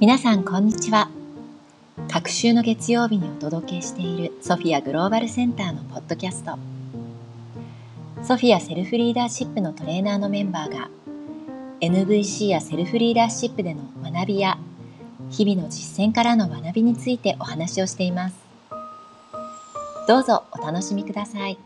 [0.00, 1.10] 皆さんこんにちは。
[2.08, 6.56] 各週の月曜日にお届けしているソフィアグローバルセンターのポッドキャスト。
[8.22, 10.88] ソフィアセルフリーダーシップのトレーナーのメンバーが
[11.80, 14.56] NVC やセルフリーダーシップでの学びや
[15.30, 18.36] 日々の実践からの学びについてお話をしています。
[20.06, 21.58] どうぞお楽しみください。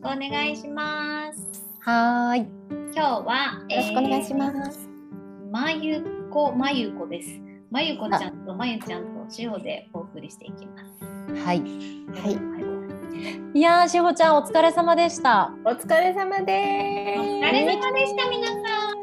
[0.00, 1.62] くお願いします。
[1.80, 4.88] はーいよ今日は、ろしくお願いします、す。
[5.52, 7.38] まゆこ、まゆこです。
[7.70, 9.08] まゆこちゃんとまゆちゃんと
[9.38, 11.44] 塩でお送りしていきます。
[11.44, 11.64] はいは
[13.54, 13.58] い。
[13.58, 17.28] いやーしほちゃんお疲れ様でしたお疲れ様でおす。
[17.28, 18.54] 疲れ様でした、皆さ
[18.94, 19.00] ん。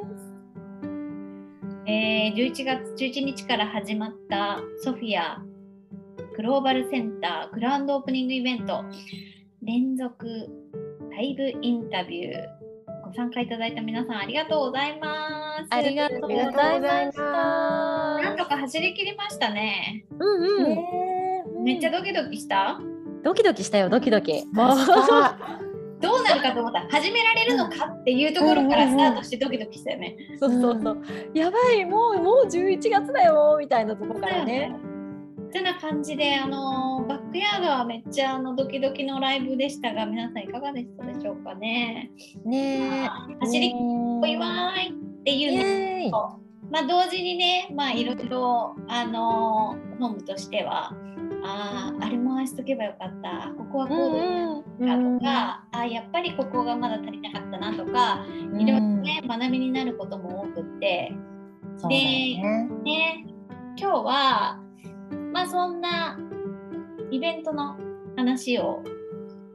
[1.85, 5.43] えー、11月11日から始まったソフィア
[6.35, 8.83] グローバルセンターグランドオープニングイベント
[9.61, 10.49] 連続
[11.17, 12.45] ライブインタビュー
[13.03, 15.67] ご参加いただいた皆さんありがとうございます。
[15.71, 20.05] ありがとうございましたなんとか走り切りましたね。
[20.19, 22.79] うんうん、ねめっちゃドキドキした？
[23.23, 25.59] ドキドキしたよドキドキあ
[25.99, 26.81] どうなるかと思った。
[26.81, 30.17] 始められるのかっていうところからスタートしてドキドキしたよね。
[30.39, 31.01] そうそうそう、
[31.33, 34.71] やばいもうもう11月だよみたいなところからね。
[35.51, 42.11] てな感じで、あのバックヤードはめっちゃあのドキドキのライブでしたが、皆さんいかがでしたでしょうかね？
[42.45, 44.45] ね走りおお祝
[44.81, 46.03] いっていうイね。
[46.03, 50.93] エーイまあ同時にね、まあいろいろあの本部としては、
[51.43, 53.53] あああれもああしとけばよかった。
[53.57, 61.13] ここはこうでうんかとか、あやっぱりここがまだ足りなかったなとか、うんいろいろね、学びになることも多くって、
[61.77, 63.25] そうだよねね、
[63.77, 64.59] 今日は、
[65.31, 66.19] まあそんな
[67.11, 67.77] イベントの
[68.15, 68.83] 話を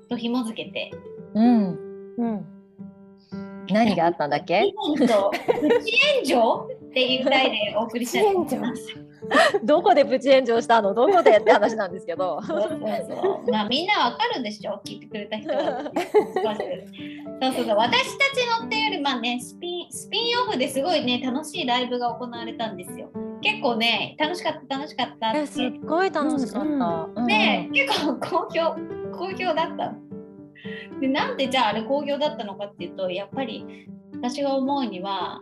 [0.09, 0.91] と紐づけて、
[1.35, 1.79] うん
[2.19, 2.47] うん。
[3.69, 4.65] 何があったんだっけ？
[4.67, 5.39] イベント、プ
[5.85, 5.93] チ
[6.27, 8.87] 炎上っていう題でお送りしたいと思います。
[9.65, 10.93] どこでプチ炎上したの？
[10.95, 13.51] どこでって話なんですけどそうそうそう。
[13.51, 14.81] まあみんなわかるでしょ？
[14.85, 15.63] 聞いてくれた人は。
[17.41, 17.77] そうそうそう。
[17.77, 23.09] 私たちのっていうよりまあねスピンスピンオフですごいね楽しいライブが行われたんですよ。
[23.43, 25.31] 結構ね楽しかった楽しかった。
[25.31, 25.39] って。
[25.41, 28.77] えすっごい楽しかった、うんで結構好評
[29.13, 29.95] 好評だった。
[31.01, 35.41] でなんでじゃああれ好評だったのかっていうとやっぱり私が思うには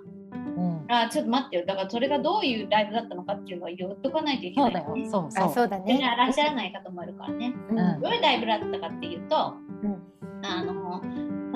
[0.56, 0.86] うん。
[0.88, 1.66] あちょっと待ってよ。
[1.66, 5.10] だからそれがどういうライブだったのかっていうのは言っとかないといけない、そうだよ。
[5.10, 5.46] そうそう。
[5.46, 5.98] あ、そうだね。
[5.98, 7.54] ならっしゃらない方もいるからね。
[7.70, 8.00] うんうん。
[8.00, 10.02] どういうライブだったかっていうと、うん。
[10.42, 11.06] あのフ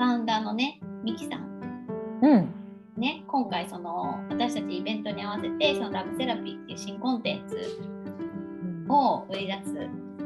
[0.01, 2.19] ァウンダーのねミキさん。
[2.21, 2.64] うん
[2.97, 7.79] ね今回その私たちイベントに合わせてそのラブセラピーっていう新コンテンツ
[8.89, 9.71] を売り出す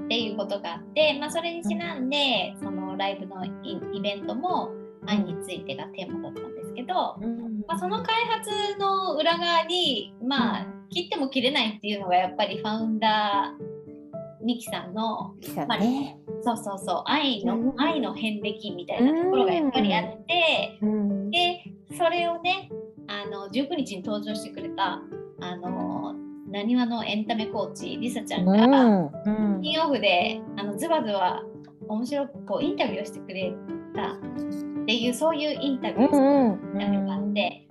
[0.05, 3.49] っていうことがあって、まあ、それにちなんでそのライブのイ
[3.93, 4.71] イベントも
[5.05, 16.17] 愛についてがテーマだったんですけど、うんまあ、その開発の裏側にまあ切っても切れないっていうのがやっぱりファウンダーミキさんの来たね。
[16.41, 21.29] そうそうそう愛の、うん愛の遍歴みたいなところがやっぱりあって、うん。
[21.29, 21.58] で
[21.95, 22.69] それをね
[23.07, 25.01] あの19日に登場してくれた
[25.41, 26.13] あの
[26.49, 29.05] なにわのエンタメコーチりさちゃんが、うん。
[29.53, 31.43] うん金曜日であのズバズバ
[31.87, 33.53] 面白くこうインタビューをしてくれ
[33.95, 36.79] たっていうそういうインタビューをうん。
[36.81, 37.67] インタビューがあって、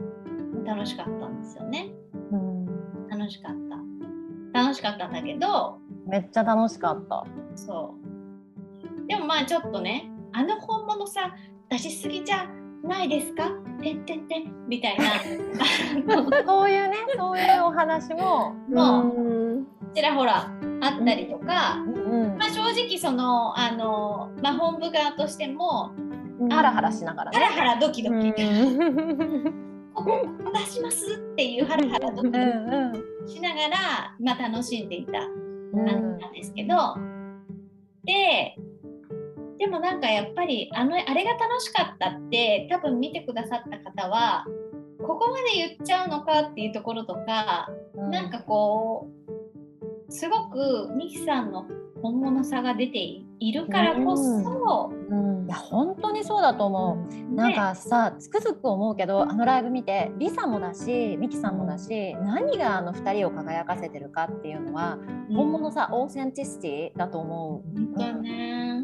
[0.64, 1.88] 楽しかったんですよね。
[2.30, 2.66] うん。
[3.08, 3.56] 楽しかっ
[4.52, 4.62] た。
[4.62, 7.24] 楽しかったんだけどめっちゃ楽しかった。
[7.54, 7.94] そ
[9.04, 9.06] う。
[9.06, 11.34] でもまあちょっとねあの本物さ
[11.70, 12.48] 出しすぎじゃ
[12.82, 13.50] ないですか？
[13.82, 14.52] てんてんてん。
[14.68, 15.04] みたいな。
[16.46, 18.54] そういうねそういうお話も。
[18.68, 19.66] もううん。
[19.94, 20.50] ちらほら
[20.80, 25.92] あったりとか、うんまあ、正直そのあの、まあ、本部側としても
[26.50, 27.38] ハラハラしながらね。
[27.38, 29.90] ハラハラドキドキ、うん。
[29.94, 33.26] ここ出しますっていうハラハラドキドうんうん。
[33.26, 33.76] キしながら、
[34.20, 35.12] まあ、楽しんでいた
[35.72, 36.76] なんですけど、
[38.04, 38.56] で
[39.58, 44.44] でもなんかやっぱりあのあれが楽しかったって多分見てくださった方は
[45.00, 47.68] ここまで言っちゃうのかっていうところとか、
[48.10, 49.08] なんかこ
[50.08, 51.66] うすごくミキさんの
[52.02, 52.98] 本物さが出て
[53.38, 55.46] いるからこそ、うん。
[55.46, 57.34] いや本当にそうだと思う。
[57.34, 64.98] なんかさつくづく思うけどあのライブ見てリサもだしミキさんもだし、何があの2人を輝かせてるかっていうのは、
[65.30, 65.36] うん。
[65.36, 67.78] 本物さ authenticity だと思う。
[67.78, 68.22] 本当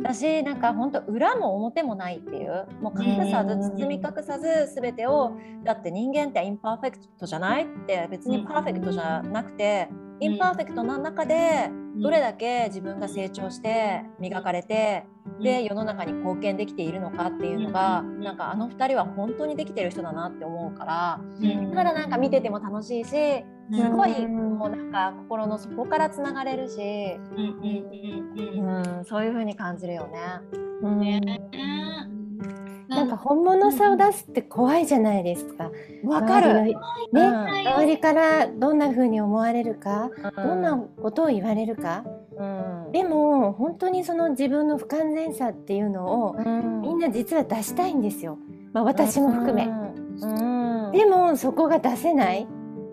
[0.04, 0.14] だね。
[0.14, 5.32] 私なんか本当裏も表もないっていうもう隠さずうん包み隠さず全てを
[5.64, 9.88] だって人間って imperfect じゃないって別にパーフェクトじゃなくて、
[10.20, 15.04] imperfect な中でどれだけ自分が成長して磨かれて
[15.40, 30.40] で世の中に貢献できているのかっていうのが、うんなんかあの2人は本当にできてる人だなって思うからうんだからなんか見てても楽しいしうんすごいうんもうなんか心の底からつながれるし、うんそういう風に感じるよね。
[32.88, 35.70] なんか本物さを出すって怖いじゃないですか。
[36.04, 36.74] わかる、ね、
[37.12, 42.04] 周りからどんな風に思われるか、どんなことを言われるか。
[42.38, 42.92] うん。
[42.92, 46.80] でも本当にその自分の不完全さっていうのをうん。
[46.82, 48.38] みんな実は出したいんですよ。
[48.72, 49.66] まあ私も含め。
[49.66, 50.92] うん。
[50.92, 52.46] でもそこが出せない。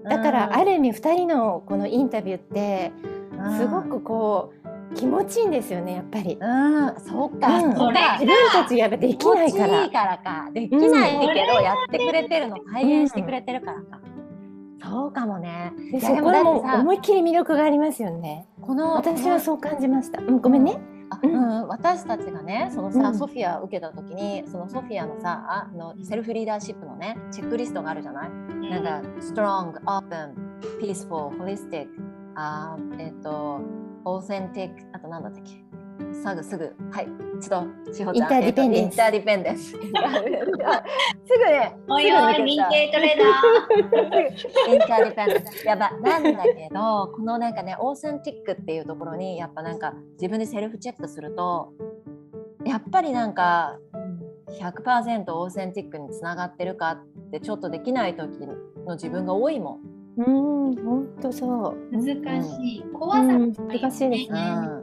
[0.03, 2.91] だからあるる意味2人のこのインタビューって
[3.57, 4.53] すごくこ
[4.91, 6.37] う気持ちいいんですよねやっぱり。
[6.39, 9.67] うん、そうか、自分たちがやっぱできないから。
[9.67, 9.91] 気持ちいい。
[9.91, 10.49] からか。
[10.53, 13.99] できないけど、やってくれてるの体現してくれてるからか、
[14.83, 15.73] そうかもね。
[16.01, 18.47] そこでも思いっきり魅力がありますよね。
[18.61, 20.21] この私はそう感じました。
[20.21, 20.79] うん、ごめんね。
[21.09, 21.35] あううん。
[21.35, 23.15] ん、私たちがねそのさ、うん。
[23.15, 28.29] ソフィアを受けた時にそのソフィアのさあのセルフリーダーシップのねチェックリストがあるじゃない、
[28.69, 30.33] なんか strong, open,
[30.81, 31.87] peaceful, holistic
[32.35, 33.59] あーえっ、と
[34.05, 35.51] authentic あとなんだったっけ？
[36.13, 37.07] すぐすぐはい
[37.41, 44.73] ちょっとしほちゃんインターディペンデンスえっとインターディペンデンスすぐねおいおい、民系トレーダー。
[44.73, 51.73] インターディペンデンスやばなんだけどこのなんかねオーセンティックっていうところにやっぱなんか自分でセルフチェックすると
[52.65, 53.77] やっぱりなんか
[54.59, 58.45] 100%オーセンティックにつながってるかってちょっとできない時
[58.85, 59.91] の自分が多いもん。
[60.17, 61.77] うん、本当そう。
[61.91, 62.83] 難しい。
[62.93, 64.80] 怖さうんもあるよ難しいですねうん、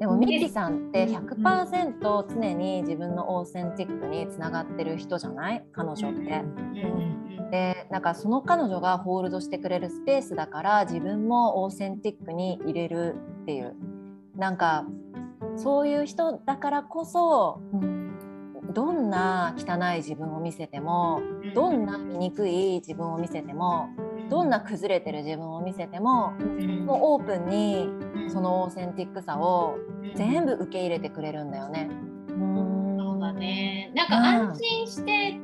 [0.00, 5.64] でもミキさんって100%常に自分のオーセンティックにつながってる人じゃない？
[5.72, 6.42] 彼女って。
[7.50, 13.74] でなんかその彼女がホールドしてくれるスペースだから自分もオーセンティックに入れるっていう。
[14.36, 14.86] なんか
[15.56, 18.16] そういう人だからこそうん。
[18.72, 21.52] どんな汚い自分を見せてもうん。
[21.54, 23.90] どんな醜い自分を見せても
[24.30, 26.86] どんな崩れてる自分を見せてもうん。
[26.86, 27.88] もうオープンに
[28.30, 30.14] そのオーセンティックさをうん。
[30.14, 31.90] 全部受け入れてくれるんだよね。
[32.28, 32.96] うん。
[32.98, 33.92] そうだね。
[33.94, 35.38] なんか安心して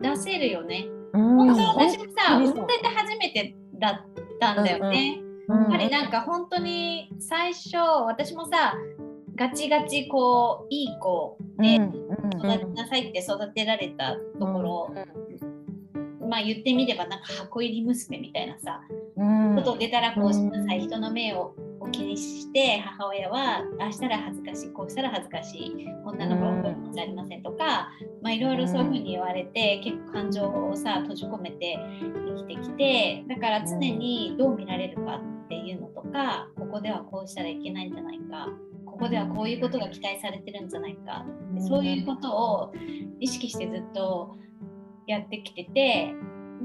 [0.00, 0.86] 出せるよね。
[1.12, 1.36] うん。
[1.36, 5.20] 本当私もさ、本当に初めてだったんだよね。
[5.48, 5.60] うん。
[5.62, 7.76] やっぱりなんか本当に最初
[8.06, 8.74] 私もさ
[9.36, 11.94] ガチガチこういい子でうん。
[12.38, 14.94] 育てなさいって育てられたところ、
[16.28, 18.80] まあ言ってみればなんか箱入り娘みたいなさ、
[19.16, 19.56] うん。
[19.56, 27.90] 外出たらこうしなさい、うん人の目をお気にして母親はああしたら恥ずかしいこうしたら恥ずかしい女の子はこういうことじゃありませんとか、
[28.22, 38.48] まあいろいろそういうふうに言われて、結構感情をさ閉じ込めて生きてきてだから常にどう見られるかっていうのとかここではこうしたらいけないんじゃないか
[38.86, 42.72] ここではこういうことが期待されてるんじゃないかでそういうことを
[43.20, 44.36] 意識してずっと
[45.06, 46.14] やってきてて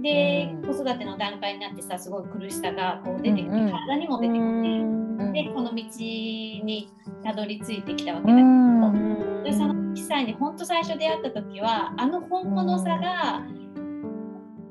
[0.01, 0.73] で、うん。
[0.73, 4.99] 子育ての段階になってさすごい苦しさがこう出てきて、体にも出てきて、うん
[5.33, 6.89] でこの道に
[7.23, 9.43] たどり着いてきたわけうだけど、ん。
[9.43, 13.43] でその記載に本当最初出会った時はあの本物さが、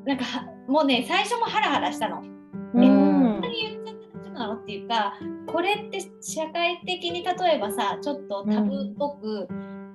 [0.05, 2.23] なんかはもうね最初もハラハラしたの。
[2.23, 2.29] うん。
[2.75, 5.15] 本当に言っちゃって大丈夫なのっていうか
[5.47, 9.49] これって社会的に例えばさちょっとタブーっぽく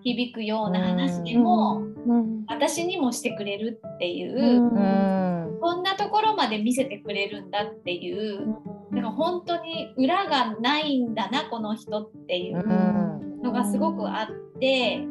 [0.03, 2.45] 響くような話でも、うん。
[2.47, 5.59] 私にもしてくれるっていう、うん。
[5.61, 8.55] こんなところまで見せてくれるんだっていう、
[8.91, 13.41] だから本当に裏がないんだなこの人っていううん。
[13.41, 15.05] のがすごくあって、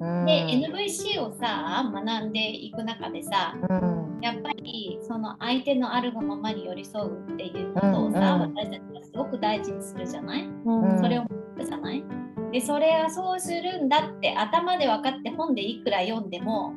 [0.00, 0.26] うん。
[0.26, 4.18] で NVC をさ学んでいく中でさうん。
[4.22, 8.54] やっぱりその相手のあるがままに寄り添うっていうことをさ、うんうん。
[8.56, 10.98] 私たちがすごく大事にするじゃない、うん。
[10.98, 11.24] それを
[11.62, 12.04] じゃない？
[12.52, 16.74] でそれはそうするんだって頭で分かって本でいくら読んでも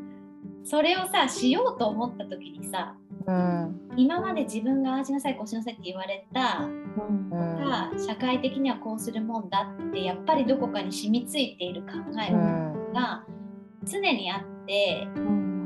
[0.64, 2.96] それをさしようと思った時にさ
[3.28, 3.80] うん。
[3.98, 7.30] 今まで自分がああしなさいこうしなさいって言われたうん。
[7.30, 11.88] が社会的にはこうするもんだってやっぱりどこかに染みついている考
[12.28, 12.94] えうん。
[12.94, 13.24] が
[13.84, 15.08] 常にあって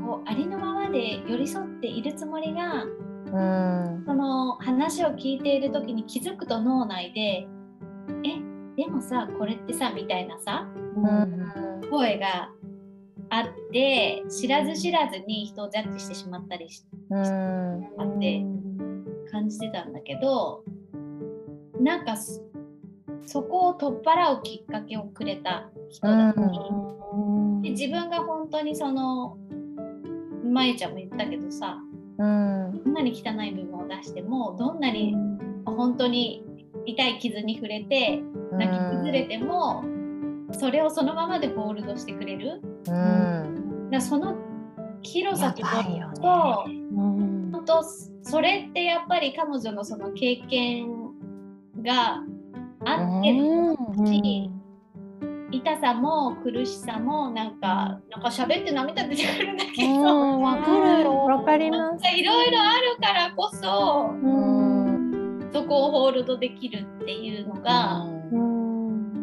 [0.06, 4.04] こうありのままで寄り添っているつもりがうん。
[4.06, 7.48] その話を聞いている時に気づくと脳内で
[8.24, 11.90] 「えでもさこれってさ」みたいなさうん。
[11.90, 12.50] 声が
[13.30, 17.18] あって知らず知らずに人をジャッジしてしまったりしうん。
[17.20, 18.44] あって
[19.30, 20.64] 感じてたんだけど
[21.80, 22.42] なんかそ
[23.26, 26.58] そこを取っ払うきっかけをくれた人だったり、
[27.62, 29.38] で自分が本当にその
[30.44, 31.78] まゆちゃんも言ったけどさ
[32.18, 32.82] うん。
[32.84, 35.16] どんなに汚い部分を出してもどんなに
[35.64, 36.43] 本当に
[36.86, 38.22] 痛い傷に触れて
[38.52, 39.84] 泣き崩れても、
[40.52, 44.36] それをそのままでホールドしてくれるうんだその
[45.02, 47.82] 広さとやばいよねとうん本当
[48.22, 50.88] それってやっぱり彼女のその経験
[51.82, 52.22] が
[52.86, 53.76] あってる
[54.06, 54.50] し、
[55.50, 59.94] 痛さも苦しさもなんかなんか喋って涙出てくるんだけど、う
[60.36, 62.06] んわかるよわかります。
[62.08, 64.63] いろいろあるからこそうん
[65.54, 69.14] そこをホールドできるっていうのがうん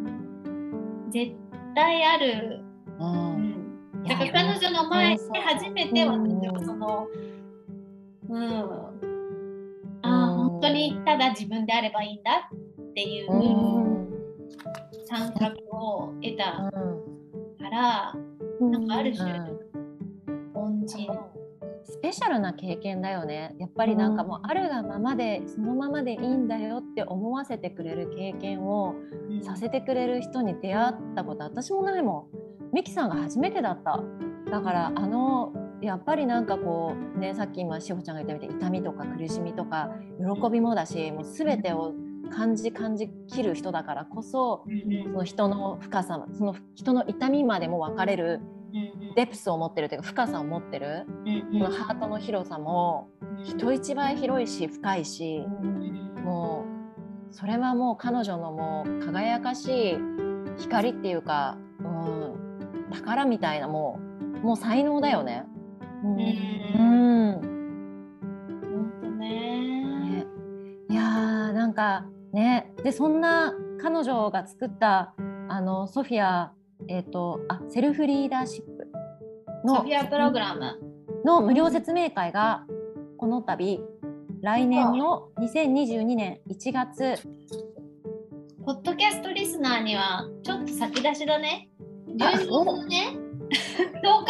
[1.12, 1.34] 絶
[1.76, 2.62] 対ある。
[2.98, 7.08] ううんんだから彼女の前で初めてうん私はその、
[8.30, 8.92] うん、あ
[10.04, 14.10] うんあ、本当にただ自分であればいいんだっていううん
[15.10, 16.72] 感覚を得た
[17.62, 21.41] から、うんなんかある種、うん恩人。
[21.84, 23.56] スペシャルな経験だよね。
[23.60, 28.96] やっぱりなんかもうあるがままでそのままでいいんだよって思わせてくれる経験を
[29.30, 29.44] うん。
[29.44, 32.30] させてくれる人に出会ったこと私もないも
[32.72, 32.76] ん。
[32.76, 34.00] ミキさんが初めてだった。
[34.50, 41.94] だからあのやっぱりなんかこうねさっき今志保ちゃんが言ったみたいに痛みとか苦しみとか喜びもだしもう全てを
[42.30, 45.04] 感じ感じきる人だからこそうん。
[45.04, 48.61] その人の深さその人の痛みまでも分かれるうん
[49.16, 53.10] デプスを持ってるというか深さを持ってるうんこのハートの広さも
[53.44, 55.40] 人一倍広いし深いし
[56.24, 56.66] も
[57.30, 59.98] うそれはもう彼女のもう輝かしい
[60.60, 64.12] 光っていうか、うん、宝みたいなもう
[64.42, 65.46] もう才能だよね。
[66.04, 66.20] うん。
[66.20, 66.84] う
[67.34, 67.42] ん。
[68.62, 69.84] 本当ね。
[70.10, 70.26] ね。
[70.90, 72.74] いやーなんかね。
[72.84, 75.14] でそんな彼女が作った
[75.48, 76.54] あのソフィア、
[76.88, 78.88] えー、とあセルフリーダーシップ
[79.66, 80.92] のプログラム。
[81.24, 82.66] の無料説明会が
[83.18, 83.80] この度
[84.42, 87.16] 来年の2022年1月。
[88.66, 91.70] ポッドキャストリスナーにはちょっと先出しだね。
[92.08, 93.18] 12あ月のね、
[94.04, 94.26] 10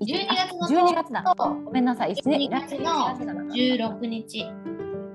[0.04, 0.14] 日。
[0.14, 1.34] 12月の12月だ。
[1.64, 2.14] ごめんなさい。
[2.14, 2.90] 1 12月の
[3.50, 4.44] 16日。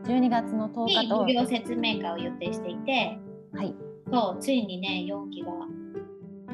[0.06, 1.24] 12月の10に日と。
[1.24, 3.20] 無料説明会を予定していて、
[3.54, 3.76] はい
[4.12, 5.51] そうついにね、4期が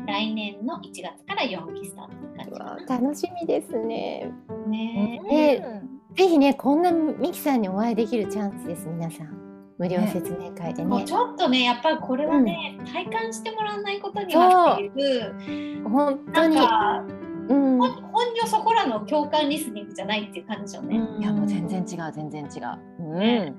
[0.08, 3.02] 来年の1月から4期スタートって感じかな。
[3.02, 4.32] 楽しみですね。
[4.68, 5.82] ねえ
[6.16, 9.46] ぜひね、こんなミキさんにお会いできるチャンスです、皆さん。
[9.78, 10.86] 無料説明会でね。
[10.86, 16.56] もうちょっとね、やっぱりこれはね、体感してもらわないことにはっていう、本当に。
[16.56, 17.04] か、
[17.50, 17.78] うん。
[17.78, 21.02] ほん本業そこらの共感リスニングじゃないっていう感じでしょうね。
[21.20, 22.80] いやもう全然違う全然違う。
[23.00, 23.54] うんね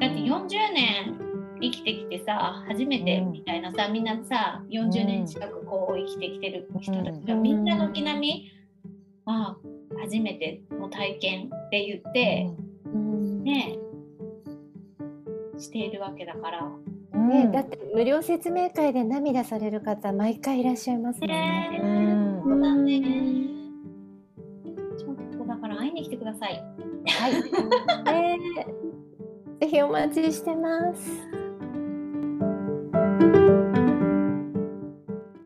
[0.00, 1.29] だって40年
[1.60, 8.52] 生きてきてさ初めてみたいなさ、みんなさ40年近くこう生きてきてる人たちがみんな軒並み、
[9.26, 12.50] ああ初めての体験って言って、
[12.86, 13.78] うんね
[15.58, 16.60] しているわけだから。
[17.12, 21.80] うんね、だって無料説明会で涙される方毎回いらっしゃいますもんね。
[21.82, 23.00] うねんそうだね。
[24.98, 26.62] ちょっとだから会いに来てください。
[27.06, 28.66] はい ね
[29.60, 31.39] ぜひお待ちしてます。